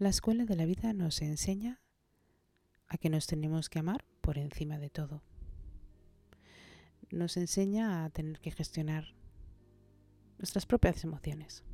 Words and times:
La 0.00 0.08
escuela 0.08 0.46
de 0.46 0.56
la 0.56 0.64
vida 0.64 0.94
nos 0.94 1.20
enseña 1.20 1.78
a 2.88 2.96
que 2.96 3.10
nos 3.10 3.26
tenemos 3.26 3.68
que 3.68 3.80
amar 3.80 4.06
por 4.22 4.38
encima 4.38 4.78
de 4.78 4.88
todo. 4.88 5.22
Nos 7.10 7.36
enseña 7.36 8.06
a 8.06 8.08
tener 8.08 8.40
que 8.40 8.50
gestionar 8.50 9.14
nuestras 10.38 10.64
propias 10.64 11.04
emociones. 11.04 11.64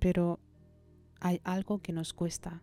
Pero 0.00 0.38
hay 1.18 1.40
algo 1.44 1.80
que 1.80 1.94
nos 1.94 2.12
cuesta 2.12 2.62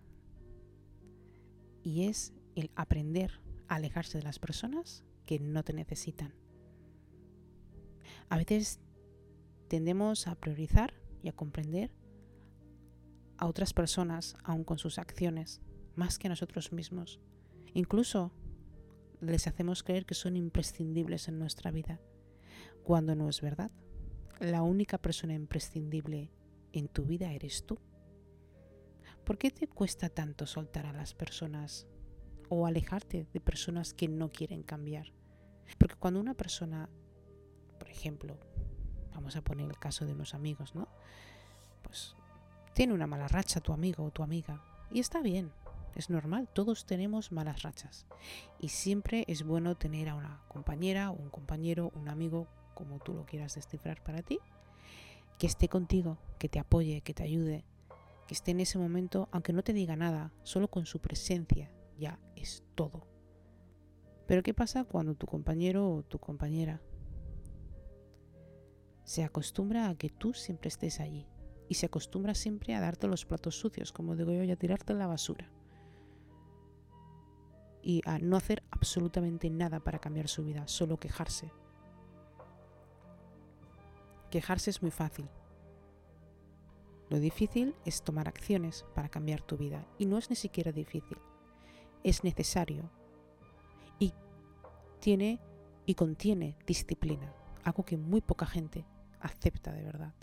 y 1.81 2.03
es 2.03 2.33
el 2.53 2.69
aprender 2.75 3.41
a 3.67 3.77
alejarse 3.77 4.19
de 4.19 4.25
las 4.25 4.37
personas 4.37 5.03
que 5.25 5.39
no 5.39 5.63
te 5.63 5.73
necesitan. 5.73 6.35
A 8.29 8.37
veces 8.37 8.79
tendemos 9.69 10.27
a 10.27 10.35
priorizar 10.35 10.93
y 11.23 11.27
a 11.27 11.33
comprender 11.33 11.99
a 13.41 13.47
otras 13.47 13.73
personas, 13.73 14.37
aun 14.43 14.63
con 14.63 14.77
sus 14.77 14.99
acciones, 14.99 15.61
más 15.95 16.19
que 16.19 16.27
a 16.27 16.29
nosotros 16.29 16.71
mismos. 16.71 17.19
Incluso 17.73 18.31
les 19.19 19.47
hacemos 19.47 19.81
creer 19.81 20.05
que 20.05 20.13
son 20.13 20.37
imprescindibles 20.37 21.27
en 21.27 21.39
nuestra 21.39 21.71
vida, 21.71 21.99
cuando 22.83 23.15
no 23.15 23.27
es 23.27 23.41
verdad. 23.41 23.71
La 24.39 24.61
única 24.61 24.99
persona 24.99 25.33
imprescindible 25.33 26.31
en 26.71 26.87
tu 26.87 27.05
vida 27.05 27.33
eres 27.33 27.65
tú. 27.65 27.79
¿Por 29.25 29.39
qué 29.39 29.49
te 29.49 29.67
cuesta 29.67 30.09
tanto 30.09 30.45
soltar 30.45 30.85
a 30.85 30.93
las 30.93 31.15
personas 31.15 31.87
o 32.47 32.67
alejarte 32.67 33.27
de 33.33 33.41
personas 33.41 33.95
que 33.95 34.07
no 34.07 34.31
quieren 34.31 34.61
cambiar? 34.61 35.13
Porque 35.79 35.95
cuando 35.95 36.19
una 36.19 36.35
persona, 36.35 36.89
por 37.79 37.89
ejemplo, 37.89 38.39
vamos 39.15 39.35
a 39.35 39.43
poner 39.43 39.67
el 39.67 39.79
caso 39.79 40.05
de 40.05 40.13
unos 40.13 40.35
amigos, 40.35 40.75
¿no? 40.75 40.87
Pues 41.81 42.15
tiene 42.73 42.93
una 42.93 43.07
mala 43.07 43.27
racha 43.27 43.59
tu 43.59 43.73
amigo 43.73 44.03
o 44.03 44.11
tu 44.11 44.23
amiga. 44.23 44.63
Y 44.91 44.99
está 44.99 45.21
bien, 45.21 45.51
es 45.95 46.09
normal, 46.09 46.49
todos 46.51 46.85
tenemos 46.85 47.31
malas 47.31 47.63
rachas. 47.63 48.05
Y 48.59 48.69
siempre 48.69 49.25
es 49.27 49.43
bueno 49.43 49.75
tener 49.75 50.09
a 50.09 50.15
una 50.15 50.41
compañera, 50.47 51.11
un 51.11 51.29
compañero, 51.29 51.91
un 51.95 52.09
amigo, 52.09 52.47
como 52.73 52.99
tú 52.99 53.13
lo 53.13 53.25
quieras 53.25 53.55
descifrar 53.55 54.01
para 54.03 54.21
ti, 54.21 54.39
que 55.37 55.47
esté 55.47 55.67
contigo, 55.67 56.17
que 56.39 56.49
te 56.49 56.59
apoye, 56.59 57.01
que 57.01 57.13
te 57.13 57.23
ayude, 57.23 57.65
que 58.27 58.33
esté 58.33 58.51
en 58.51 58.61
ese 58.61 58.77
momento, 58.77 59.27
aunque 59.31 59.53
no 59.53 59.63
te 59.63 59.73
diga 59.73 59.95
nada, 59.95 60.31
solo 60.43 60.69
con 60.69 60.85
su 60.85 60.99
presencia 60.99 61.71
ya 61.97 62.19
es 62.35 62.63
todo. 62.75 63.07
Pero 64.27 64.43
¿qué 64.43 64.53
pasa 64.53 64.85
cuando 64.85 65.15
tu 65.15 65.27
compañero 65.27 65.89
o 65.89 66.03
tu 66.03 66.19
compañera 66.19 66.81
se 69.03 69.23
acostumbra 69.23 69.89
a 69.89 69.95
que 69.95 70.09
tú 70.09 70.33
siempre 70.33 70.69
estés 70.69 70.99
allí? 70.99 71.27
Y 71.71 71.75
se 71.75 71.85
acostumbra 71.85 72.35
siempre 72.35 72.75
a 72.75 72.81
darte 72.81 73.07
los 73.07 73.23
platos 73.23 73.55
sucios, 73.57 73.93
como 73.93 74.17
digo 74.17 74.33
yo, 74.33 74.43
y 74.43 74.51
a 74.51 74.57
tirarte 74.57 74.91
en 74.91 74.99
la 74.99 75.07
basura. 75.07 75.49
Y 77.81 78.01
a 78.05 78.19
no 78.19 78.35
hacer 78.35 78.61
absolutamente 78.71 79.49
nada 79.49 79.79
para 79.79 79.99
cambiar 79.99 80.27
su 80.27 80.43
vida, 80.43 80.67
solo 80.67 80.97
quejarse. 80.97 81.49
Quejarse 84.29 84.69
es 84.69 84.81
muy 84.81 84.91
fácil. 84.91 85.29
Lo 87.09 87.21
difícil 87.21 87.73
es 87.85 88.03
tomar 88.03 88.27
acciones 88.27 88.85
para 88.93 89.07
cambiar 89.07 89.41
tu 89.41 89.55
vida. 89.55 89.87
Y 89.97 90.07
no 90.07 90.17
es 90.17 90.29
ni 90.29 90.35
siquiera 90.35 90.73
difícil. 90.73 91.19
Es 92.03 92.25
necesario. 92.25 92.91
Y 93.97 94.13
tiene 94.99 95.39
y 95.85 95.95
contiene 95.95 96.57
disciplina. 96.67 97.33
Algo 97.63 97.85
que 97.85 97.95
muy 97.95 98.19
poca 98.19 98.45
gente 98.45 98.85
acepta 99.21 99.71
de 99.71 99.83
verdad. 99.83 100.13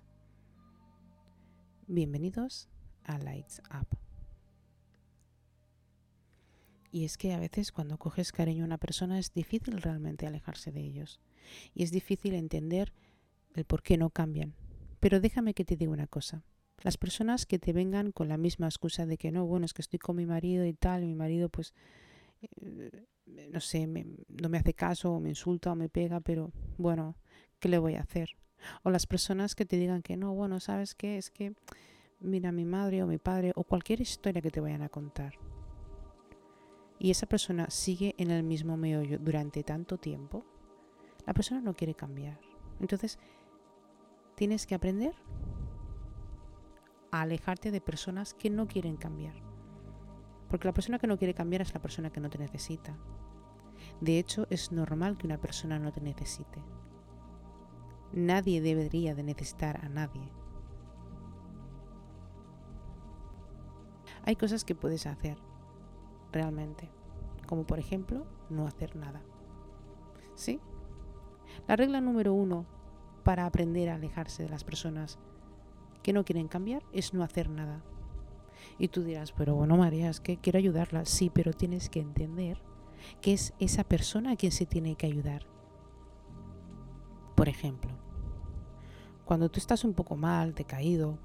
Bienvenidos 1.91 2.69
a 3.05 3.17
Lights 3.17 3.63
Up. 3.71 3.97
Y 6.93 7.07
es 7.07 7.17
que 7.17 7.33
a 7.33 7.39
veces 7.39 7.73
cuando 7.73 7.97
coges 7.97 8.31
cariño 8.31 8.65
a 8.65 8.67
una 8.67 8.77
persona 8.77 9.19
es 9.19 9.33
difícil 9.33 9.81
realmente 9.81 10.27
alejarse 10.27 10.71
de 10.71 10.81
ellos. 10.81 11.19
Y 11.73 11.85
es 11.85 11.91
difícil 11.91 12.35
entender 12.35 12.93
el 13.55 13.65
por 13.65 13.83
qué 13.83 13.97
no 13.97 14.11
cambian. 14.11 14.53
Pero 15.01 15.19
déjame 15.19 15.55
que 15.55 15.65
te 15.65 15.77
diga 15.77 15.91
una 15.91 16.07
cosa. 16.07 16.45
Las 16.83 16.99
personas 16.99 17.47
que 17.47 17.59
te 17.59 17.73
vengan 17.73 18.13
con 18.13 18.29
la 18.29 18.37
misma 18.37 18.67
excusa 18.67 19.07
de 19.07 19.17
que 19.17 19.33
no, 19.33 19.47
bueno, 19.47 19.65
es 19.65 19.73
que 19.73 19.81
estoy 19.81 19.99
con 19.99 20.17
mi 20.17 20.27
marido 20.27 20.67
y 20.67 20.75
tal, 20.75 21.07
mi 21.07 21.15
marido 21.15 21.49
pues, 21.49 21.73
eh, 22.43 23.07
no 23.51 23.61
sé, 23.61 23.87
no 23.87 24.49
me 24.51 24.59
hace 24.59 24.75
caso, 24.75 25.15
o 25.15 25.21
me 25.21 25.31
insulta 25.31 25.73
o 25.73 25.75
me 25.75 25.89
pega, 25.89 26.21
pero 26.21 26.53
bueno, 26.77 27.17
¿qué 27.61 27.69
le 27.69 27.79
voy 27.79 27.95
a 27.95 28.01
hacer? 28.01 28.31
O 28.83 28.91
las 28.91 29.07
personas 29.07 29.55
que 29.55 29.65
te 29.65 29.77
digan 29.77 30.03
que 30.03 30.17
no, 30.17 30.35
bueno, 30.35 30.61
¿sabes 30.61 30.95
qué? 30.95 31.19
Es 31.19 31.31
que, 31.31 31.55
mira, 32.21 32.53
mi 32.53 32.65
madre 32.65 33.03
o 33.03 33.07
mi 33.07 33.19
padre 33.19 33.53
o 33.55 33.65
cualquier 33.65 34.01
historia 34.01 34.43
que 34.43 34.51
te 34.51 34.61
vayan 34.61 34.83
a 34.83 34.89
contar. 34.89 35.35
Y 36.99 37.11
esa 37.11 37.27
persona 37.27 37.71
sigue 37.71 38.15
en 38.19 38.31
el 38.31 38.43
mismo 38.43 38.77
meollo 38.77 39.19
durante 39.19 39.63
tanto 39.63 39.99
tiempo. 39.99 40.45
La 41.27 41.35
persona 41.35 41.61
no 41.61 41.75
quiere 41.75 41.95
cambiar. 41.95 42.41
Entonces, 42.81 43.19
tienes 44.35 44.67
que 44.67 44.75
aprender 44.75 45.15
a 47.11 47.23
alejarte 47.23 47.71
de 47.71 47.81
personas 47.81 48.35
que 48.35 48.51
no 48.51 48.67
quieren 48.67 48.97
cambiar. 48.97 49.35
Porque 50.49 50.67
la 50.67 50.75
persona 50.75 50.99
que 50.99 51.07
no 51.07 51.19
quiere 51.19 51.35
cambiar 51.35 51.63
es 51.63 51.73
la 51.75 51.81
persona 51.81 52.11
que 52.11 52.21
no 52.21 52.31
te 52.31 52.39
necesita. 52.39 52.97
De 54.01 54.19
hecho, 54.19 54.47
es 54.51 54.73
normal 54.73 55.19
que 55.19 55.27
una 55.27 55.41
persona 55.41 55.79
no 55.79 55.93
te 55.93 56.01
necesite. 56.01 56.61
Nadie 58.13 58.61
debería 58.61 59.15
de 59.15 59.23
necesitar 59.23 59.85
a 59.85 59.89
nadie. 59.89 60.31
Hay 64.25 64.37
cosas 64.37 64.65
que 64.65 64.75
puedes 64.75 65.07
hacer 65.07 65.39
realmente, 66.33 66.91
como 67.47 67.67
por 67.67 67.79
ejemplo 67.79 68.27
no 68.51 68.67
hacer 68.67 68.97
nada. 68.97 69.23
¿Sí? 70.35 70.61
La 71.67 71.77
regla 71.77 72.01
número 72.01 72.33
uno 72.33 72.67
para 73.25 73.47
aprender 73.47 73.91
a 73.91 73.95
alejarse 73.95 74.43
de 74.43 74.49
las 74.49 74.65
personas 74.65 75.19
que 76.03 76.13
no 76.13 76.25
quieren 76.25 76.49
cambiar 76.49 76.83
es 76.93 77.13
no 77.13 77.23
hacer 77.23 77.49
nada. 77.49 77.83
Y 78.79 78.89
tú 78.89 79.03
dirás, 79.03 79.33
pero 79.33 79.55
bueno 79.55 79.77
María, 79.77 80.09
es 80.09 80.21
que 80.21 80.39
quiero 80.39 80.59
ayudarla. 80.59 81.05
Sí, 81.05 81.31
pero 81.31 81.53
tienes 81.53 81.91
que 81.91 82.01
entender 82.01 82.63
que 83.21 83.33
es 83.33 83.55
esa 83.59 83.85
persona 83.85 84.33
a 84.33 84.37
quien 84.37 84.53
se 84.53 84.67
tiene 84.67 84.95
que 84.97 85.07
ayudar 85.07 85.47
por 87.39 87.49
ejemplo, 87.49 87.93
cuando 89.25 89.49
tú 89.49 89.61
estás 89.61 89.85
un 89.85 89.95
poco 89.95 90.17
mal, 90.17 90.55
decaído, 90.55 91.21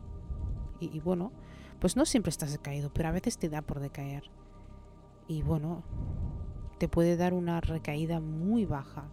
y, 0.79 0.95
y 0.95 0.99
bueno, 0.99 1.31
pues 1.79 1.95
no 1.95 2.05
siempre 2.05 2.29
estás 2.29 2.51
decaído, 2.51 2.93
pero 2.93 3.09
a 3.09 3.11
veces 3.11 3.39
te 3.39 3.49
da 3.49 3.63
por 3.63 3.79
decaer. 3.79 4.29
Y 5.27 5.41
bueno, 5.41 5.81
te 6.77 6.87
puede 6.87 7.17
dar 7.17 7.33
una 7.33 7.61
recaída 7.61 8.19
muy 8.19 8.63
baja, 8.63 9.09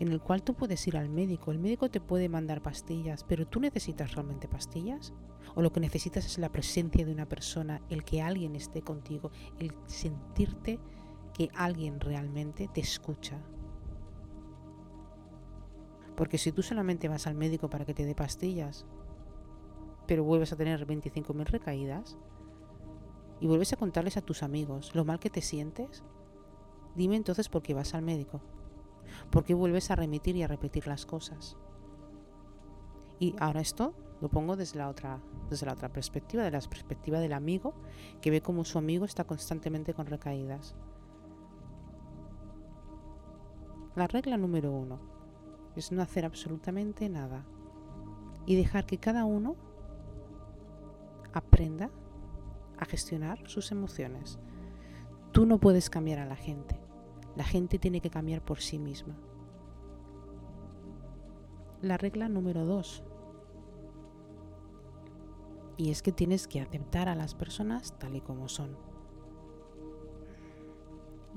en 0.00 0.08
el 0.08 0.22
cual 0.22 0.42
tú 0.42 0.54
puedes 0.54 0.86
ir 0.88 0.96
al 0.96 1.10
médico. 1.10 1.52
El 1.52 1.58
médico 1.58 1.90
te 1.90 2.00
puede 2.00 2.30
mandar 2.30 2.62
pastillas, 2.62 3.22
pero 3.24 3.46
tú 3.46 3.60
necesitas 3.60 4.14
realmente 4.14 4.48
pastillas. 4.48 5.12
O 5.56 5.60
lo 5.60 5.74
que 5.74 5.80
necesitas 5.80 6.24
es 6.24 6.38
la 6.38 6.50
presencia 6.50 7.04
de 7.04 7.12
una 7.12 7.28
persona, 7.28 7.82
el 7.90 8.02
que 8.02 8.22
alguien 8.22 8.56
esté 8.56 8.80
contigo, 8.80 9.30
el 9.58 9.74
sentirte 9.84 10.80
que 11.34 11.50
alguien 11.54 12.00
realmente 12.00 12.66
te 12.72 12.80
escucha, 12.80 13.42
porque 16.18 16.36
si 16.36 16.50
tú 16.50 16.64
solamente 16.64 17.06
vas 17.06 17.28
al 17.28 17.36
médico 17.36 17.70
para 17.70 17.84
que 17.84 17.94
te 17.94 18.04
dé 18.04 18.12
pastillas, 18.12 18.84
pero 20.08 20.24
vuelves 20.24 20.52
a 20.52 20.56
tener 20.56 20.84
25.000 20.84 21.44
recaídas, 21.44 22.18
y 23.38 23.46
vuelves 23.46 23.72
a 23.72 23.76
contarles 23.76 24.16
a 24.16 24.22
tus 24.22 24.42
amigos 24.42 24.96
lo 24.96 25.04
mal 25.04 25.20
que 25.20 25.30
te 25.30 25.42
sientes, 25.42 26.02
dime 26.96 27.14
entonces 27.14 27.48
por 27.48 27.62
qué 27.62 27.72
vas 27.72 27.94
al 27.94 28.02
médico. 28.02 28.40
¿Por 29.30 29.44
qué 29.44 29.54
vuelves 29.54 29.92
a 29.92 29.94
remitir 29.94 30.34
y 30.34 30.42
a 30.42 30.48
repetir 30.48 30.88
las 30.88 31.06
cosas? 31.06 31.56
Y 33.20 33.36
ahora 33.38 33.60
esto 33.60 33.94
lo 34.20 34.28
pongo 34.28 34.56
desde 34.56 34.78
la 34.78 34.88
otra, 34.88 35.20
desde 35.48 35.66
la 35.66 35.74
otra 35.74 35.92
perspectiva, 35.92 36.42
de 36.42 36.50
la 36.50 36.60
perspectiva 36.62 37.20
del 37.20 37.32
amigo 37.32 37.74
que 38.20 38.32
ve 38.32 38.42
como 38.42 38.64
su 38.64 38.76
amigo 38.76 39.04
está 39.04 39.22
constantemente 39.22 39.94
con 39.94 40.06
recaídas. 40.06 40.74
La 43.94 44.08
regla 44.08 44.36
número 44.36 44.72
uno 44.72 45.07
es 45.78 45.92
no 45.92 46.02
hacer 46.02 46.24
absolutamente 46.24 47.08
nada 47.08 47.44
y 48.46 48.56
dejar 48.56 48.86
que 48.86 48.98
cada 48.98 49.24
uno 49.24 49.56
aprenda 51.32 51.90
a 52.78 52.84
gestionar 52.84 53.48
sus 53.48 53.70
emociones. 53.72 54.38
Tú 55.32 55.46
no 55.46 55.58
puedes 55.58 55.90
cambiar 55.90 56.18
a 56.18 56.26
la 56.26 56.36
gente, 56.36 56.80
la 57.36 57.44
gente 57.44 57.78
tiene 57.78 58.00
que 58.00 58.10
cambiar 58.10 58.42
por 58.42 58.60
sí 58.60 58.78
misma. 58.78 59.16
La 61.80 61.96
regla 61.96 62.28
número 62.28 62.64
dos. 62.64 63.04
Y 65.76 65.90
es 65.90 66.02
que 66.02 66.10
tienes 66.10 66.48
que 66.48 66.60
aceptar 66.60 67.08
a 67.08 67.14
las 67.14 67.34
personas 67.34 67.96
tal 67.98 68.16
y 68.16 68.20
como 68.20 68.48
son. 68.48 68.87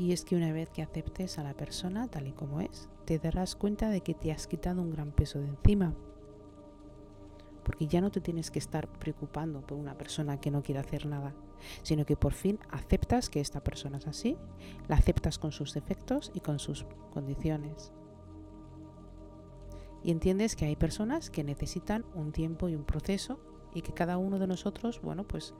Y 0.01 0.13
es 0.13 0.25
que 0.25 0.35
una 0.35 0.51
vez 0.51 0.71
que 0.71 0.81
aceptes 0.81 1.37
a 1.37 1.43
la 1.43 1.53
persona 1.53 2.07
tal 2.07 2.25
y 2.25 2.31
como 2.31 2.59
es, 2.59 2.89
te 3.05 3.19
darás 3.19 3.55
cuenta 3.55 3.91
de 3.91 4.01
que 4.01 4.15
te 4.15 4.31
has 4.31 4.47
quitado 4.47 4.81
un 4.81 4.89
gran 4.89 5.11
peso 5.11 5.39
de 5.39 5.49
encima. 5.49 5.93
porque 7.63 7.85
ya 7.85 8.01
no 8.01 8.09
te 8.09 8.19
tienes 8.19 8.49
que 8.49 8.57
estar 8.57 8.87
preocupando 8.87 9.61
por 9.61 9.77
una 9.77 9.95
persona 9.95 10.41
que 10.41 10.49
no 10.49 10.63
quiere 10.63 10.79
hacer 10.79 11.05
nada, 11.05 11.35
sino 11.83 12.03
que 12.03 12.17
por 12.17 12.33
fin 12.33 12.57
aceptas 12.71 13.29
que 13.29 13.41
esta 13.41 13.63
persona 13.63 13.99
es 13.99 14.07
así, 14.07 14.37
la 14.87 14.95
aceptas 14.95 15.37
con 15.37 15.51
sus 15.51 15.75
defectos 15.75 16.31
y 16.33 16.39
con 16.39 16.57
sus 16.57 16.87
condiciones. 17.13 17.93
Y 20.03 20.09
entiendes 20.09 20.55
que 20.55 20.65
hay 20.65 20.75
personas 20.75 21.29
que 21.29 21.43
necesitan 21.43 22.05
un 22.15 22.31
tiempo 22.31 22.69
y 22.69 22.75
un 22.75 22.85
proceso 22.85 23.39
y 23.75 23.83
que 23.83 23.93
cada 23.93 24.17
uno 24.17 24.39
de 24.39 24.47
nosotros, 24.47 24.99
bueno, 24.99 25.27
pues 25.27 25.53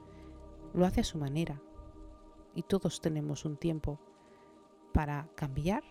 lo 0.74 0.84
hace 0.84 1.02
a 1.02 1.04
su 1.04 1.18
manera. 1.18 1.62
Y 2.56 2.62
todos 2.62 3.00
tenemos 3.00 3.44
un 3.44 3.56
tiempo 3.56 4.00
para 4.92 5.28
cambiar, 5.34 5.82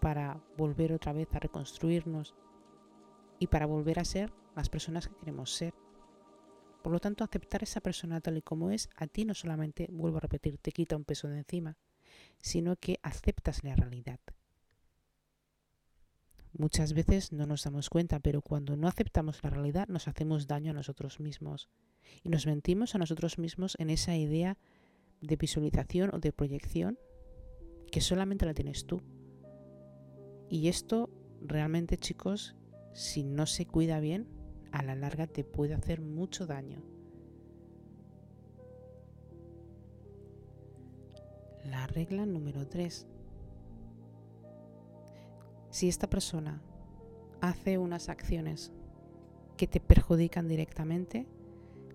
para 0.00 0.40
volver 0.56 0.92
otra 0.92 1.12
vez 1.12 1.28
a 1.34 1.38
reconstruirnos 1.38 2.34
y 3.38 3.48
para 3.48 3.66
volver 3.66 3.98
a 3.98 4.04
ser 4.04 4.32
las 4.54 4.68
personas 4.68 5.08
que 5.08 5.16
queremos 5.16 5.54
ser. 5.54 5.74
Por 6.82 6.92
lo 6.92 7.00
tanto, 7.00 7.22
aceptar 7.22 7.62
esa 7.62 7.80
persona 7.80 8.20
tal 8.20 8.36
y 8.38 8.42
como 8.42 8.70
es, 8.70 8.88
a 8.96 9.06
ti 9.06 9.24
no 9.24 9.34
solamente, 9.34 9.88
vuelvo 9.90 10.18
a 10.18 10.20
repetir, 10.20 10.58
te 10.58 10.72
quita 10.72 10.96
un 10.96 11.04
peso 11.04 11.28
de 11.28 11.38
encima, 11.38 11.76
sino 12.40 12.76
que 12.76 12.98
aceptas 13.02 13.62
la 13.62 13.76
realidad. 13.76 14.18
Muchas 16.52 16.92
veces 16.92 17.32
no 17.32 17.46
nos 17.46 17.64
damos 17.64 17.88
cuenta, 17.88 18.20
pero 18.20 18.42
cuando 18.42 18.76
no 18.76 18.86
aceptamos 18.86 19.42
la 19.42 19.50
realidad 19.50 19.88
nos 19.88 20.06
hacemos 20.06 20.46
daño 20.46 20.72
a 20.72 20.74
nosotros 20.74 21.18
mismos 21.18 21.70
y 22.22 22.28
nos 22.28 22.46
mentimos 22.46 22.94
a 22.94 22.98
nosotros 22.98 23.38
mismos 23.38 23.76
en 23.78 23.88
esa 23.88 24.16
idea 24.16 24.58
de 25.22 25.36
visualización 25.36 26.10
o 26.12 26.18
de 26.18 26.32
proyección 26.32 26.98
que 27.92 28.00
solamente 28.00 28.46
la 28.46 28.54
tienes 28.54 28.86
tú. 28.86 29.02
Y 30.48 30.68
esto 30.68 31.10
realmente, 31.42 31.98
chicos, 31.98 32.56
si 32.94 33.22
no 33.22 33.44
se 33.46 33.66
cuida 33.66 34.00
bien, 34.00 34.26
a 34.72 34.82
la 34.82 34.96
larga 34.96 35.26
te 35.26 35.44
puede 35.44 35.74
hacer 35.74 36.00
mucho 36.00 36.46
daño. 36.46 36.82
La 41.66 41.86
regla 41.86 42.24
número 42.24 42.66
3. 42.66 43.06
Si 45.68 45.88
esta 45.88 46.08
persona 46.08 46.62
hace 47.42 47.76
unas 47.76 48.08
acciones 48.08 48.72
que 49.58 49.66
te 49.66 49.80
perjudican 49.80 50.48
directamente, 50.48 51.26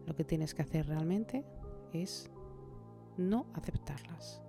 lo 0.06 0.16
que 0.16 0.24
tienes 0.24 0.54
que 0.54 0.62
hacer 0.62 0.86
realmente 0.86 1.44
es 1.92 2.30
no 3.18 3.48
aceptarlas. 3.56 4.44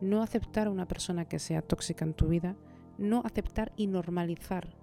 No 0.00 0.22
aceptar 0.22 0.68
a 0.68 0.70
una 0.70 0.86
persona 0.86 1.24
que 1.24 1.38
sea 1.38 1.62
tóxica 1.62 2.04
en 2.04 2.14
tu 2.14 2.28
vida, 2.28 2.56
no 2.98 3.22
aceptar 3.24 3.72
y 3.76 3.86
normalizar 3.86 4.76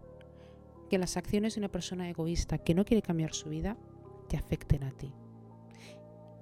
que 0.90 0.98
las 0.98 1.18
acciones 1.18 1.56
de 1.56 1.62
una 1.62 1.72
persona 1.72 2.10
egoísta 2.10 2.58
que 2.58 2.76
no 2.76 2.86
quiere 2.86 3.02
cambiar 3.02 3.34
su 3.34 3.50
vida 3.50 3.78
te 4.30 4.38
afecten 4.38 4.84
a 4.84 4.92
ti. 4.92 5.14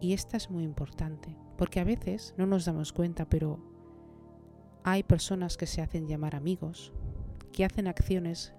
Y 0.02 0.14
esta 0.14 0.38
es 0.38 0.50
muy 0.50 0.64
importante, 0.64 1.36
porque 1.58 1.80
a 1.80 1.86
veces 1.86 2.34
no 2.38 2.46
nos 2.46 2.66
damos 2.66 2.92
cuenta, 2.92 3.26
pero 3.26 3.60
hay 4.84 5.04
personas 5.04 5.56
que 5.56 5.66
se 5.66 5.82
hacen 5.82 6.08
llamar 6.08 6.36
amigos, 6.36 6.92
que 7.54 7.64
hacen 7.64 7.88
acciones 7.88 8.54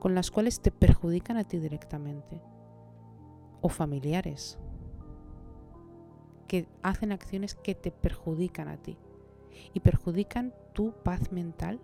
con 0.00 0.14
las 0.14 0.30
cuales 0.30 0.60
te 0.60 0.70
perjudican 0.70 1.36
a 1.36 1.44
ti 1.44 1.58
directamente, 1.58 2.42
o 3.60 3.68
familiares, 3.68 4.58
que 6.48 6.66
hacen 6.82 7.12
acciones 7.12 7.54
que 7.54 7.74
te 7.74 7.92
perjudican 7.92 8.68
a 8.68 8.78
ti, 8.78 8.98
y 9.72 9.80
perjudican 9.80 10.54
tu 10.72 10.92
paz 11.02 11.32
mental, 11.32 11.80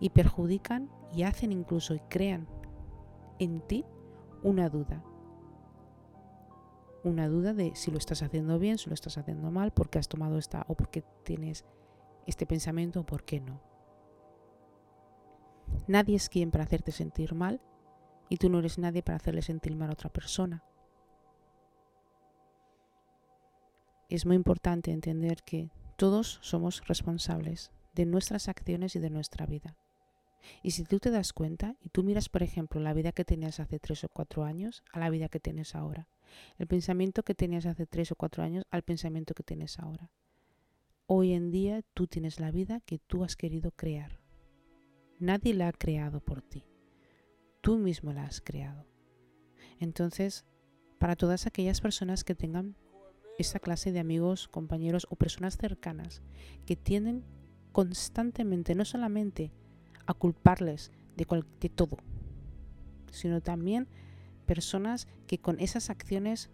y 0.00 0.10
perjudican 0.10 0.90
y 1.14 1.22
hacen 1.22 1.52
incluso 1.52 1.94
y 1.94 2.00
crean 2.00 2.48
en 3.38 3.60
ti 3.60 3.84
una 4.42 4.68
duda. 4.68 5.02
Una 7.04 7.28
duda 7.28 7.54
de 7.54 7.74
si 7.74 7.90
lo 7.90 7.98
estás 7.98 8.22
haciendo 8.22 8.58
bien, 8.58 8.78
si 8.78 8.90
lo 8.90 8.94
estás 8.94 9.18
haciendo 9.18 9.50
mal, 9.50 9.72
por 9.72 9.88
qué 9.88 9.98
has 9.98 10.08
tomado 10.08 10.38
esta 10.38 10.64
o 10.68 10.74
por 10.74 10.90
qué 10.90 11.04
tienes 11.24 11.64
este 12.26 12.44
pensamiento 12.44 13.00
o 13.00 13.06
por 13.06 13.24
qué 13.24 13.40
no. 13.40 13.60
Nadie 15.86 16.16
es 16.16 16.28
quien 16.28 16.50
para 16.50 16.64
hacerte 16.64 16.92
sentir 16.92 17.34
mal 17.34 17.60
y 18.28 18.36
tú 18.36 18.50
no 18.50 18.58
eres 18.58 18.78
nadie 18.78 19.02
para 19.02 19.16
hacerle 19.16 19.42
sentir 19.42 19.74
mal 19.76 19.90
a 19.90 19.94
otra 19.94 20.10
persona. 20.10 20.64
Es 24.08 24.26
muy 24.26 24.36
importante 24.36 24.90
entender 24.90 25.42
que 25.42 25.70
todos 25.98 26.38
somos 26.42 26.86
responsables 26.86 27.72
de 27.92 28.06
nuestras 28.06 28.46
acciones 28.46 28.94
y 28.94 29.00
de 29.00 29.10
nuestra 29.10 29.46
vida. 29.46 29.76
Y 30.62 30.70
si 30.70 30.84
tú 30.84 31.00
te 31.00 31.10
das 31.10 31.32
cuenta 31.32 31.74
y 31.80 31.88
tú 31.88 32.04
miras, 32.04 32.28
por 32.28 32.44
ejemplo, 32.44 32.80
la 32.80 32.94
vida 32.94 33.10
que 33.10 33.24
tenías 33.24 33.58
hace 33.58 33.80
tres 33.80 34.04
o 34.04 34.08
cuatro 34.08 34.44
años 34.44 34.84
a 34.92 35.00
la 35.00 35.10
vida 35.10 35.28
que 35.28 35.40
tienes 35.40 35.74
ahora, 35.74 36.06
el 36.56 36.68
pensamiento 36.68 37.24
que 37.24 37.34
tenías 37.34 37.66
hace 37.66 37.84
tres 37.84 38.12
o 38.12 38.14
cuatro 38.14 38.44
años 38.44 38.64
al 38.70 38.82
pensamiento 38.82 39.34
que 39.34 39.42
tienes 39.42 39.80
ahora. 39.80 40.12
Hoy 41.08 41.32
en 41.32 41.50
día 41.50 41.82
tú 41.94 42.06
tienes 42.06 42.38
la 42.38 42.52
vida 42.52 42.78
que 42.78 43.00
tú 43.00 43.24
has 43.24 43.34
querido 43.34 43.72
crear. 43.72 44.20
Nadie 45.18 45.52
la 45.52 45.66
ha 45.66 45.72
creado 45.72 46.20
por 46.20 46.42
ti. 46.42 46.64
Tú 47.60 47.76
mismo 47.76 48.12
la 48.12 48.24
has 48.24 48.40
creado. 48.40 48.86
Entonces, 49.80 50.46
para 51.00 51.16
todas 51.16 51.48
aquellas 51.48 51.80
personas 51.80 52.22
que 52.22 52.36
tengan 52.36 52.76
esa 53.38 53.60
clase 53.60 53.92
de 53.92 54.00
amigos, 54.00 54.48
compañeros 54.48 55.06
o 55.10 55.16
personas 55.16 55.56
cercanas 55.56 56.22
que 56.66 56.76
tienden 56.76 57.24
constantemente, 57.72 58.74
no 58.74 58.84
solamente 58.84 59.52
a 60.06 60.14
culparles 60.14 60.90
de, 61.16 61.24
todo, 61.68 61.98
sino 63.12 63.40
también 63.40 63.88
personas 64.46 65.06
que 65.26 65.38
con 65.38 65.60
esas 65.60 65.88
acciones 65.88 66.50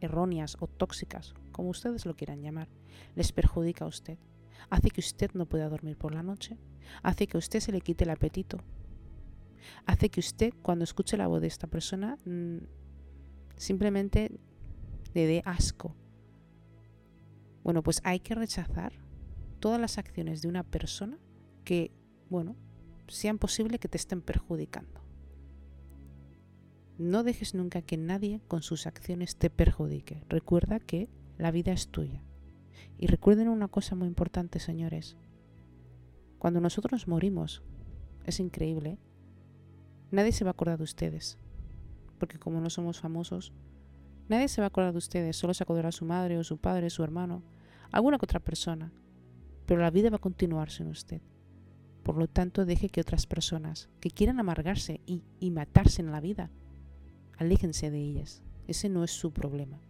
erróneas 0.00 0.56
o 0.60 0.68
tóxicas, 0.68 1.34
como 1.50 1.70
ustedes 1.70 2.06
lo 2.06 2.14
quieran 2.14 2.42
llamar, 2.42 2.68
les 3.14 3.32
perjudica 3.32 3.84
a 3.84 3.88
usted. 3.88 4.18
Hace 4.70 4.90
que 4.90 5.00
usted 5.00 5.30
no 5.34 5.46
pueda 5.46 5.68
dormir 5.68 5.96
por 5.96 6.14
la 6.14 6.22
noche, 6.22 6.56
hace 7.02 7.26
que 7.26 7.38
usted 7.38 7.60
se 7.60 7.72
le 7.72 7.80
quite 7.80 8.04
el 8.04 8.10
apetito, 8.10 8.58
hace 9.86 10.08
que 10.08 10.20
usted 10.20 10.54
cuando 10.62 10.84
escuche 10.84 11.16
la 11.16 11.26
voz 11.26 11.40
de 11.40 11.48
esta 11.48 11.66
persona 11.66 12.16
mm, 12.24 12.58
simplemente 13.56 14.30
le 15.14 15.26
dé 15.26 15.42
asco. 15.44 15.94
Bueno, 17.62 17.82
pues 17.82 18.00
hay 18.04 18.20
que 18.20 18.34
rechazar 18.34 18.92
todas 19.60 19.80
las 19.80 19.98
acciones 19.98 20.42
de 20.42 20.48
una 20.48 20.64
persona 20.64 21.18
que 21.64 21.92
bueno, 22.32 22.56
sean 23.08 23.38
posible 23.38 23.78
que 23.78 23.88
te 23.88 23.98
estén 23.98 24.22
perjudicando. 24.22 25.02
No 26.96 27.24
dejes 27.24 27.54
nunca 27.54 27.82
que 27.82 27.98
nadie 27.98 28.40
con 28.48 28.62
sus 28.62 28.86
acciones 28.86 29.36
te 29.36 29.50
perjudique. 29.50 30.24
Recuerda 30.30 30.80
que 30.80 31.10
la 31.36 31.50
vida 31.50 31.72
es 31.72 31.88
tuya. 31.88 32.24
Y 32.98 33.06
recuerden 33.06 33.48
una 33.48 33.68
cosa 33.68 33.94
muy 33.94 34.08
importante, 34.08 34.60
señores. 34.60 35.18
Cuando 36.38 36.60
nosotros 36.60 37.06
morimos, 37.06 37.62
es 38.24 38.40
increíble, 38.40 38.98
nadie 40.10 40.32
se 40.32 40.44
va 40.44 40.50
a 40.50 40.52
acordar 40.52 40.78
de 40.78 40.84
ustedes. 40.84 41.38
Porque 42.18 42.38
como 42.38 42.62
no 42.62 42.70
somos 42.70 42.98
famosos, 43.00 43.52
nadie 44.32 44.48
se 44.48 44.60
va 44.60 44.66
a 44.66 44.68
acordar 44.68 44.92
de 44.92 44.98
ustedes. 44.98 45.36
Solo 45.36 45.54
se 45.54 45.62
acordará 45.62 45.92
su 45.92 46.04
madre 46.04 46.38
o 46.38 46.44
su 46.44 46.56
padre, 46.58 46.90
su 46.90 47.04
hermano, 47.04 47.42
alguna 47.90 48.18
que 48.18 48.24
otra 48.24 48.40
persona. 48.40 48.92
Pero 49.66 49.80
la 49.80 49.90
vida 49.90 50.10
va 50.10 50.16
a 50.16 50.20
continuar 50.20 50.70
sin 50.70 50.88
usted. 50.88 51.20
Por 52.02 52.16
lo 52.16 52.26
tanto, 52.26 52.64
deje 52.64 52.88
que 52.88 53.00
otras 53.00 53.26
personas 53.26 53.88
que 54.00 54.10
quieran 54.10 54.40
amargarse 54.40 55.00
y, 55.06 55.50
matarse 55.50 56.02
en 56.02 56.10
la 56.10 56.20
vida, 56.20 56.50
aléjense 57.36 57.90
de 57.90 57.98
ellas. 57.98 58.42
Ese 58.66 58.88
no 58.88 59.04
es 59.04 59.12
su 59.12 59.32
problema. 59.32 59.80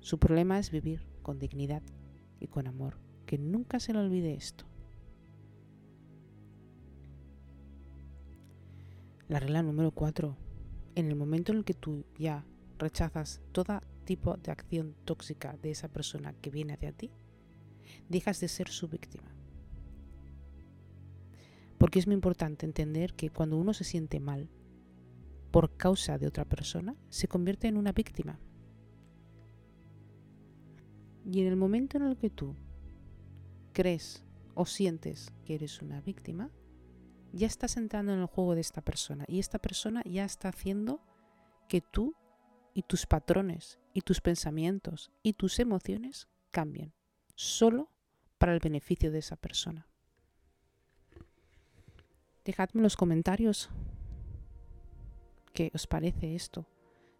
Su 0.00 0.18
problema 0.18 0.58
es 0.58 0.70
vivir 0.70 1.06
con 1.22 1.38
dignidad 1.38 1.82
y 2.40 2.46
con 2.46 2.66
amor. 2.66 2.98
Que 3.26 3.38
nunca 3.38 3.80
se 3.80 3.92
le 3.92 3.98
olvide 3.98 4.34
esto. 4.34 4.64
La 9.28 9.40
regla 9.40 9.62
número 9.62 9.90
4. 9.90 10.36
En 10.94 11.08
el 11.08 11.16
momento 11.16 11.50
en 11.50 11.58
el 11.58 11.64
que 11.64 11.74
tú 11.74 12.06
ya 12.16 12.44
rechazas 12.78 13.40
todo 13.52 13.80
tipo 14.04 14.36
de 14.36 14.52
acción 14.52 14.94
tóxica 15.04 15.56
de 15.62 15.70
esa 15.70 15.88
persona 15.88 16.32
que 16.34 16.50
viene 16.50 16.74
hacia 16.74 16.92
ti, 16.92 17.10
dejas 18.08 18.40
de 18.40 18.48
ser 18.48 18.68
su 18.68 18.88
víctima. 18.88 19.34
Porque 21.78 21.98
es 21.98 22.06
muy 22.06 22.14
importante 22.14 22.64
entender 22.64 23.14
que 23.14 23.30
cuando 23.30 23.56
uno 23.58 23.74
se 23.74 23.84
siente 23.84 24.20
mal 24.20 24.48
por 25.50 25.76
causa 25.76 26.18
de 26.18 26.26
otra 26.26 26.44
persona, 26.44 26.96
se 27.08 27.28
convierte 27.28 27.68
en 27.68 27.76
una 27.76 27.92
víctima. 27.92 28.38
Y 31.30 31.40
en 31.40 31.46
el 31.48 31.56
momento 31.56 31.96
en 31.96 32.04
el 32.04 32.16
que 32.16 32.30
tú 32.30 32.54
crees 33.72 34.24
o 34.54 34.64
sientes 34.64 35.32
que 35.44 35.54
eres 35.54 35.82
una 35.82 36.00
víctima, 36.00 36.50
ya 37.32 37.46
estás 37.46 37.76
entrando 37.76 38.12
en 38.12 38.20
el 38.20 38.26
juego 38.26 38.54
de 38.54 38.60
esta 38.60 38.80
persona 38.80 39.24
y 39.28 39.38
esta 39.38 39.58
persona 39.58 40.02
ya 40.04 40.24
está 40.24 40.48
haciendo 40.48 41.00
que 41.68 41.80
tú 41.80 42.14
y 42.76 42.82
tus 42.82 43.06
patrones 43.06 43.78
y 43.94 44.02
tus 44.02 44.20
pensamientos 44.20 45.10
y 45.22 45.32
tus 45.32 45.58
emociones 45.60 46.28
cambien, 46.50 46.92
solo 47.34 47.90
para 48.36 48.52
el 48.52 48.60
beneficio 48.60 49.10
de 49.10 49.20
esa 49.20 49.36
persona. 49.36 49.88
Dejadme 52.44 52.80
en 52.80 52.82
los 52.82 52.98
comentarios 52.98 53.70
qué 55.54 55.70
os 55.74 55.86
parece 55.86 56.34
esto. 56.34 56.66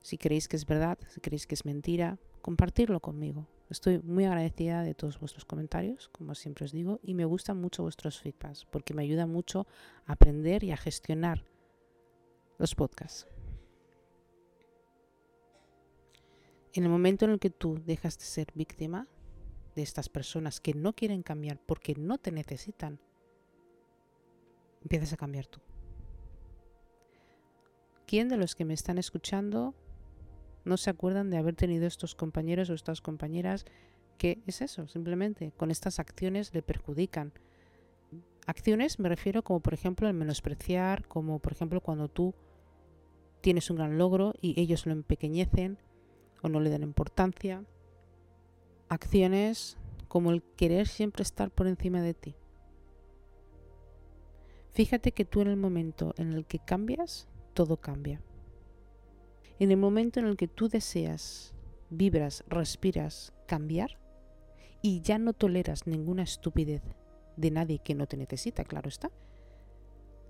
Si 0.03 0.19
creéis 0.19 0.47
que 0.47 0.57
es 0.57 0.67
verdad, 0.67 0.99
si 1.09 1.23
creéis 1.23 1.47
que 1.47 1.55
es 1.55 1.65
mentira, 1.65 2.19
compartirlo 2.43 3.01
conmigo. 3.01 3.49
Estoy 3.71 3.99
muy 4.01 4.27
agradecida 4.27 4.83
de 4.83 4.95
todos 4.95 5.19
vuestros 5.19 5.47
comentarios, 5.47 6.11
como 6.11 6.35
siempre 6.35 6.67
os 6.67 6.73
digo, 6.73 7.01
y 7.03 7.15
me 7.15 7.25
gustan 7.25 7.59
mucho 7.59 7.83
vuestros 7.83 8.21
feedbacks 8.21 8.67
porque 8.67 8.93
me 8.93 9.05
ayuda 9.05 9.27
mucho 9.27 9.67
a 10.05 10.13
aprender 10.13 10.65
y 10.65 10.73
a 10.73 10.77
gestionar 10.77 11.47
los 12.59 12.75
podcasts. 12.75 13.27
En 16.77 16.85
el 16.85 16.91
momento 16.91 17.25
en 17.25 17.31
el 17.31 17.39
que 17.39 17.49
tú 17.49 17.81
dejas 17.87 18.19
de 18.19 18.27
ser 18.27 18.49
víctima 18.55 19.09
de 19.75 19.83
estas 19.83 20.11
personas 20.11 20.61
que 20.61 20.75
no 20.75 20.93
quieren 20.93 21.23
cambiar 21.23 21.59
porque 21.59 21.95
no 21.95 22.19
te 22.19 22.31
necesitan, 22.31 23.01
empiezas 24.83 25.15
a 25.15 25.17
cambiar 25.17 25.47
tú. 25.47 25.61
¿Quién 28.07 28.29
de 28.29 28.37
los 28.37 28.55
que 28.55 28.67
me 28.67 28.75
están 28.75 28.99
escuchando 28.99 29.75
no 30.67 30.77
se 30.77 30.91
acuerdan 30.91 31.31
de 31.31 31.39
haber 31.39 31.57
tenido 31.57 31.87
estos 31.87 32.15
compañeros 32.15 32.69
o 32.69 32.75
estas 32.75 33.01
compañeras 33.01 33.65
que 34.19 34.43
es 34.47 34.61
eso, 34.61 34.87
simplemente 34.87 35.53
con 35.57 35.71
estas 35.71 35.99
acciones 35.99 36.53
le 36.53 36.61
perjudican? 36.61 37.33
Acciones 38.47 38.99
me 38.99 39.09
refiero 39.09 39.43
como 39.43 39.61
por 39.61 39.73
ejemplo 39.73 40.09
el 40.09 40.15
menospreciar, 40.15 41.09
como 41.09 41.39
por 41.39 41.53
ejemplo 41.53 41.81
cuando 41.81 42.09
tú 42.09 42.35
tienes 43.41 43.71
un 43.71 43.77
gran 43.77 43.97
logro 43.97 44.35
y 44.43 44.61
ellos 44.61 44.85
lo 44.85 44.93
empequeñecen, 44.93 45.79
o 46.43 46.49
no 46.49 46.61
le 46.61 46.71
dan 46.71 46.83
importancia. 46.83 47.65
Acciones 48.89 49.77
como 50.09 50.31
el 50.31 50.43
querer 50.43 50.87
siempre 50.87 51.23
estar 51.23 51.51
por 51.51 51.67
encima 51.67 52.01
de 52.01 52.15
ti. 52.15 52.37
Fíjate 54.71 55.13
que 55.13 55.25
tú 55.25 55.41
en 55.41 55.49
el 55.49 55.57
momento 55.57 56.15
en 56.19 56.33
el 56.33 56.45
que 56.47 56.59
cambias, 56.59 57.29
todo 57.55 57.79
cambia. 57.79 58.21
En 59.59 59.71
el 59.71 59.79
momento 59.79 60.21
en 60.21 60.27
el 60.27 60.37
que 60.37 60.49
tú 60.49 60.69
deseas, 60.69 61.55
vibras, 61.89 62.45
respiras 62.49 63.33
cambiar 63.47 63.99
y 64.83 65.01
ya 65.01 65.19
no 65.19 65.33
toleras 65.33 65.87
ninguna 65.87 66.23
estupidez 66.23 66.83
de 67.37 67.51
nadie 67.51 67.79
que 67.79 67.95
no 67.95 68.07
te 68.07 68.17
necesita, 68.17 68.65
claro 68.65 68.89
está, 68.89 69.11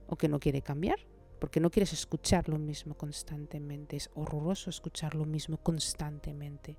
o 0.06 0.16
que 0.16 0.28
no 0.28 0.38
quiere 0.38 0.62
cambiar, 0.62 0.98
porque 1.38 1.60
no 1.60 1.70
quieres 1.70 1.92
escuchar 1.92 2.48
lo 2.48 2.58
mismo 2.58 2.96
constantemente. 2.96 3.96
Es 3.96 4.10
horroroso 4.14 4.70
escuchar 4.70 5.14
lo 5.14 5.24
mismo 5.24 5.58
constantemente. 5.58 6.78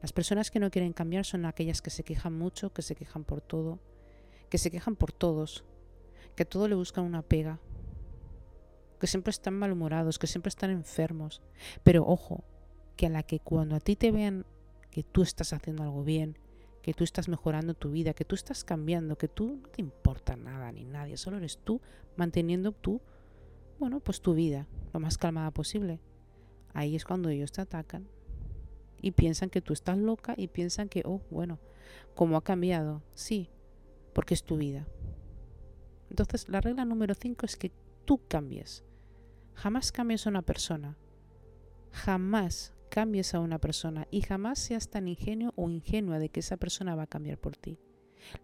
Las 0.00 0.12
personas 0.12 0.50
que 0.50 0.58
no 0.58 0.70
quieren 0.70 0.92
cambiar 0.92 1.24
son 1.24 1.44
aquellas 1.44 1.80
que 1.80 1.90
se 1.90 2.02
quejan 2.02 2.36
mucho, 2.36 2.72
que 2.72 2.82
se 2.82 2.96
quejan 2.96 3.24
por 3.24 3.40
todo, 3.40 3.78
que 4.50 4.58
se 4.58 4.70
quejan 4.70 4.96
por 4.96 5.12
todos, 5.12 5.64
que 6.34 6.42
a 6.42 6.48
todo 6.48 6.66
le 6.66 6.74
buscan 6.74 7.04
una 7.04 7.22
pega, 7.22 7.60
que 8.98 9.06
siempre 9.06 9.30
están 9.30 9.54
malhumorados, 9.54 10.18
que 10.18 10.26
siempre 10.26 10.48
están 10.48 10.70
enfermos. 10.70 11.40
Pero 11.84 12.04
ojo, 12.04 12.44
que 12.96 13.06
a 13.06 13.10
la 13.10 13.22
que 13.22 13.38
cuando 13.38 13.76
a 13.76 13.80
ti 13.80 13.96
te 13.96 14.10
vean 14.10 14.44
que 14.90 15.02
tú 15.02 15.22
estás 15.22 15.52
haciendo 15.52 15.82
algo 15.84 16.02
bien, 16.02 16.36
que 16.82 16.94
tú 16.94 17.04
estás 17.04 17.28
mejorando 17.28 17.74
tu 17.74 17.92
vida, 17.92 18.12
que 18.12 18.24
tú 18.24 18.34
estás 18.34 18.64
cambiando, 18.64 19.16
que 19.16 19.28
tú 19.28 19.60
no 19.62 19.68
te 19.68 19.80
importa 19.80 20.36
nada 20.36 20.70
ni 20.72 20.84
nadie, 20.84 21.16
solo 21.16 21.36
eres 21.36 21.58
tú 21.58 21.80
manteniendo 22.16 22.72
tú 22.72 23.00
bueno, 23.82 23.98
pues 23.98 24.20
tu 24.20 24.32
vida 24.32 24.68
lo 24.92 25.00
más 25.00 25.18
calmada 25.18 25.50
posible. 25.50 25.98
Ahí 26.72 26.94
es 26.94 27.04
cuando 27.04 27.30
ellos 27.30 27.50
te 27.50 27.62
atacan 27.62 28.06
y 29.00 29.10
piensan 29.10 29.50
que 29.50 29.60
tú 29.60 29.72
estás 29.72 29.98
loca 29.98 30.34
y 30.36 30.46
piensan 30.46 30.88
que, 30.88 31.02
oh, 31.04 31.20
bueno, 31.30 31.58
¿cómo 32.14 32.36
ha 32.36 32.44
cambiado? 32.44 33.02
Sí, 33.12 33.50
porque 34.12 34.34
es 34.34 34.44
tu 34.44 34.56
vida. 34.56 34.86
Entonces, 36.10 36.48
la 36.48 36.60
regla 36.60 36.84
número 36.84 37.14
5 37.14 37.44
es 37.44 37.56
que 37.56 37.72
tú 38.04 38.20
cambies. 38.28 38.84
Jamás 39.54 39.90
cambies 39.90 40.28
a 40.28 40.30
una 40.30 40.42
persona. 40.42 40.96
Jamás 41.90 42.74
cambies 42.88 43.34
a 43.34 43.40
una 43.40 43.58
persona 43.58 44.06
y 44.12 44.20
jamás 44.20 44.60
seas 44.60 44.90
tan 44.90 45.08
ingenuo 45.08 45.54
o 45.56 45.70
ingenua 45.70 46.20
de 46.20 46.28
que 46.28 46.38
esa 46.38 46.56
persona 46.56 46.94
va 46.94 47.02
a 47.02 47.08
cambiar 47.08 47.38
por 47.38 47.56
ti. 47.56 47.80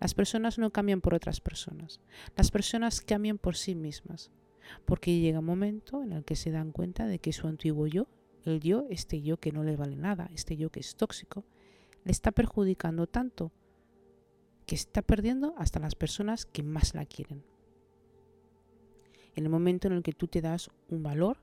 Las 0.00 0.14
personas 0.14 0.58
no 0.58 0.72
cambian 0.72 1.00
por 1.00 1.14
otras 1.14 1.40
personas. 1.40 2.00
Las 2.34 2.50
personas 2.50 3.00
cambian 3.00 3.38
por 3.38 3.54
sí 3.54 3.76
mismas 3.76 4.32
porque 4.84 5.18
llega 5.18 5.40
un 5.40 5.44
momento 5.44 6.02
en 6.02 6.12
el 6.12 6.24
que 6.24 6.36
se 6.36 6.50
dan 6.50 6.72
cuenta 6.72 7.06
de 7.06 7.18
que 7.18 7.32
su 7.32 7.46
antiguo 7.46 7.86
yo, 7.86 8.06
el 8.44 8.60
yo, 8.60 8.86
este 8.90 9.22
yo 9.22 9.38
que 9.38 9.52
no 9.52 9.62
le 9.64 9.76
vale 9.76 9.96
nada, 9.96 10.30
este 10.34 10.56
yo 10.56 10.70
que 10.70 10.80
es 10.80 10.96
tóxico, 10.96 11.44
le 12.04 12.12
está 12.12 12.32
perjudicando 12.32 13.06
tanto 13.06 13.52
que 14.68 14.74
está 14.74 15.00
perdiendo 15.00 15.54
hasta 15.56 15.80
las 15.80 15.94
personas 15.94 16.44
que 16.44 16.62
más 16.62 16.94
la 16.94 17.06
quieren. 17.06 17.42
En 19.34 19.44
el 19.44 19.50
momento 19.50 19.88
en 19.88 19.94
el 19.94 20.02
que 20.02 20.12
tú 20.12 20.28
te 20.28 20.42
das 20.42 20.68
un 20.90 21.02
valor, 21.02 21.38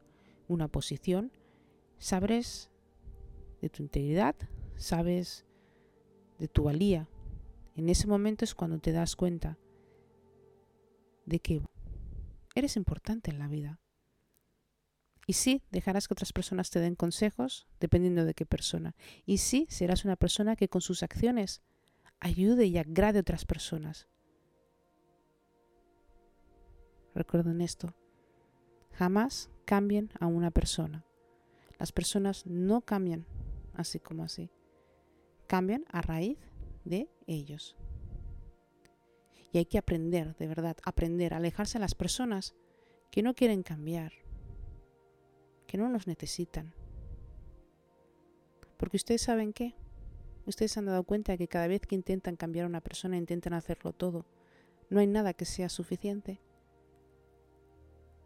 una 0.48 0.68
posición, 0.68 1.32
sabes 1.98 2.70
de 3.62 3.70
tu 3.70 3.82
integridad, 3.82 4.36
sabes 4.76 5.44
de 6.38 6.48
tu 6.48 6.64
valía. 6.64 7.08
En 7.76 7.90
ese 7.90 8.06
momento 8.06 8.46
es 8.46 8.54
cuando 8.54 8.78
te 8.78 8.92
das 8.92 9.16
cuenta 9.16 9.58
de 11.26 11.40
que 11.40 11.62
Eres 12.56 12.78
importante 12.78 13.30
en 13.30 13.40
la 13.40 13.48
vida. 13.48 13.80
Y 15.28 15.34
sí, 15.34 15.64
dejarás 15.72 16.08
que 16.08 16.14
otras 16.14 16.34
personas 16.34 16.70
te 16.70 16.80
den 16.80 16.96
consejos, 16.96 17.68
dependiendo 17.80 18.26
de 18.26 18.34
qué 18.34 18.46
persona. 18.46 18.96
Y 19.26 19.40
sí, 19.40 19.68
serás 19.70 20.06
una 20.06 20.16
persona 20.16 20.56
que 20.56 20.70
con 20.70 20.82
sus 20.82 21.04
acciones 21.04 21.62
ayude 22.20 22.66
y 22.66 22.78
agrade 22.78 23.20
a 23.20 23.22
otras 23.22 23.46
personas. 23.46 24.08
Recuerden 27.14 27.62
esto. 27.62 27.94
Jamás 28.94 29.50
cambien 29.66 30.12
a 30.20 30.28
una 30.28 30.52
persona. 30.52 31.06
Las 31.80 31.92
personas 31.92 32.46
no 32.46 32.82
cambian 32.82 33.26
así 33.74 34.00
como 34.00 34.24
así. 34.24 34.50
Cambian 35.48 35.86
a 35.90 36.02
raíz 36.02 36.38
de 36.84 37.10
ellos. 37.28 37.76
Y 39.56 39.58
hay 39.58 39.66
que 39.66 39.78
aprender, 39.78 40.36
de 40.36 40.48
verdad, 40.48 40.76
aprender 40.84 41.34
a 41.34 41.38
alejarse 41.38 41.78
de 41.78 41.80
las 41.80 41.96
personas 41.96 42.56
que 43.10 43.24
no 43.24 43.34
quieren 43.36 43.64
cambiar, 43.64 44.12
que 45.66 45.78
no 45.78 45.88
nos 45.88 46.08
necesitan. 46.08 46.74
Porque 48.76 48.98
ustedes 48.98 49.22
saben 49.22 49.54
qué, 49.54 49.74
ustedes 50.46 50.74
se 50.74 50.80
han 50.80 50.88
dado 50.88 51.06
cuenta 51.06 51.32
de 51.32 51.38
que 51.38 51.48
cada 51.48 51.68
vez 51.68 51.80
que 51.88 51.96
intentan 51.96 52.36
cambiar 52.36 52.66
a 52.66 52.68
una 52.68 52.82
persona 52.82 53.16
intentan 53.16 53.54
hacerlo 53.54 53.94
todo. 53.94 54.26
No 54.90 55.00
hay 55.00 55.08
nada 55.08 55.34
que 55.34 55.46
sea 55.46 55.70
suficiente. 55.70 56.42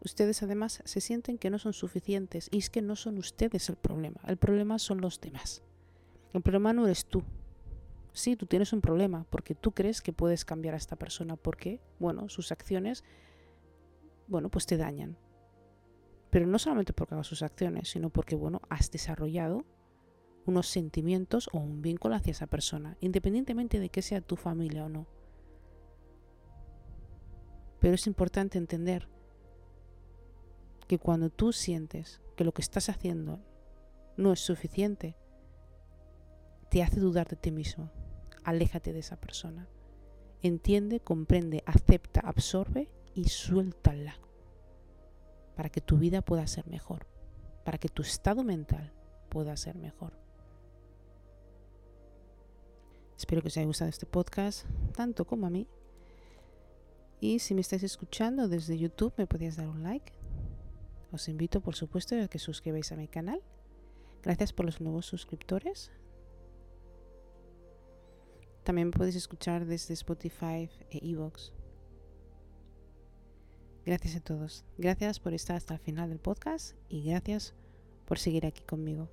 Ustedes 0.00 0.42
además 0.42 0.82
se 0.84 1.00
sienten 1.00 1.38
que 1.38 1.50
no 1.50 1.60
son 1.60 1.74
suficientes 1.74 2.48
y 2.50 2.58
es 2.58 2.70
que 2.70 2.82
no 2.82 2.96
son 2.96 3.18
ustedes 3.18 3.68
el 3.68 3.76
problema, 3.76 4.20
el 4.26 4.36
problema 4.36 4.80
son 4.80 5.00
los 5.00 5.20
demás. 5.20 5.62
El 6.32 6.42
problema 6.42 6.72
no 6.72 6.86
eres 6.86 7.06
tú, 7.06 7.22
sí, 8.12 8.36
tú 8.36 8.46
tienes 8.46 8.72
un 8.72 8.80
problema 8.80 9.26
porque 9.30 9.54
tú 9.54 9.72
crees 9.72 10.02
que 10.02 10.12
puedes 10.12 10.44
cambiar 10.44 10.74
a 10.74 10.78
esta 10.78 10.96
persona 10.96 11.36
porque, 11.36 11.80
bueno, 11.98 12.28
sus 12.28 12.52
acciones, 12.52 13.04
bueno, 14.26 14.50
pues 14.50 14.66
te 14.66 14.76
dañan. 14.76 15.16
Pero 16.30 16.46
no 16.46 16.58
solamente 16.58 16.92
porque 16.92 17.14
hagas 17.14 17.26
sus 17.26 17.42
acciones, 17.42 17.90
sino 17.90 18.10
porque, 18.10 18.36
bueno, 18.36 18.60
has 18.68 18.90
desarrollado 18.90 19.64
unos 20.46 20.68
sentimientos 20.68 21.48
o 21.52 21.58
un 21.58 21.82
vínculo 21.82 22.14
hacia 22.14 22.30
esa 22.30 22.46
persona, 22.46 22.96
independientemente 23.00 23.78
de 23.78 23.88
que 23.88 24.02
sea 24.02 24.20
tu 24.20 24.36
familia 24.36 24.84
o 24.84 24.88
no. 24.88 25.06
Pero 27.80 27.94
es 27.94 28.06
importante 28.06 28.58
entender 28.58 29.08
que 30.86 30.98
cuando 30.98 31.30
tú 31.30 31.52
sientes 31.52 32.20
que 32.36 32.44
lo 32.44 32.52
que 32.52 32.62
estás 32.62 32.88
haciendo 32.88 33.40
no 34.16 34.32
es 34.32 34.40
suficiente, 34.40 35.16
te 36.70 36.82
hace 36.82 37.00
dudar 37.00 37.28
de 37.28 37.36
ti 37.36 37.50
mismo 37.50 37.90
aléjate 38.44 38.92
de 38.92 39.00
esa 39.00 39.16
persona. 39.16 39.68
Entiende, 40.42 41.00
comprende, 41.00 41.62
acepta, 41.66 42.20
absorbe 42.20 42.90
y 43.14 43.28
suéltala 43.28 44.18
para 45.56 45.68
que 45.68 45.80
tu 45.80 45.98
vida 45.98 46.22
pueda 46.22 46.46
ser 46.46 46.66
mejor, 46.66 47.06
para 47.64 47.78
que 47.78 47.88
tu 47.88 48.02
estado 48.02 48.44
mental 48.44 48.92
pueda 49.28 49.56
ser 49.56 49.76
mejor. 49.76 50.18
Espero 53.16 53.42
que 53.42 53.48
os 53.48 53.56
haya 53.58 53.66
gustado 53.66 53.90
este 53.90 54.06
podcast, 54.06 54.66
tanto 54.94 55.26
como 55.26 55.46
a 55.46 55.50
mí. 55.50 55.68
Y 57.20 57.40
si 57.40 57.54
me 57.54 57.60
estáis 57.60 57.82
escuchando 57.82 58.48
desde 58.48 58.78
YouTube, 58.78 59.12
me 59.18 59.26
podéis 59.26 59.56
dar 59.56 59.68
un 59.68 59.82
like. 59.82 60.14
Os 61.12 61.28
invito, 61.28 61.60
por 61.60 61.74
supuesto, 61.74 62.14
a 62.18 62.28
que 62.28 62.38
suscribáis 62.38 62.92
a 62.92 62.96
mi 62.96 63.08
canal. 63.08 63.42
Gracias 64.22 64.54
por 64.54 64.64
los 64.64 64.80
nuevos 64.80 65.04
suscriptores. 65.04 65.92
También 68.64 68.90
puedes 68.90 69.16
escuchar 69.16 69.66
desde 69.66 69.94
Spotify 69.94 70.68
e 70.90 71.00
Evox. 71.02 71.52
Gracias 73.86 74.16
a 74.16 74.20
todos. 74.20 74.64
Gracias 74.76 75.18
por 75.18 75.32
estar 75.32 75.56
hasta 75.56 75.74
el 75.74 75.80
final 75.80 76.10
del 76.10 76.20
podcast 76.20 76.76
y 76.88 77.02
gracias 77.02 77.54
por 78.06 78.18
seguir 78.18 78.46
aquí 78.46 78.62
conmigo. 78.62 79.08